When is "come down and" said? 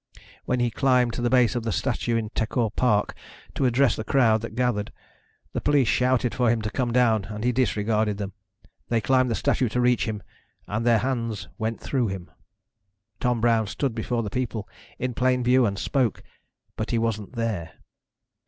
6.71-7.43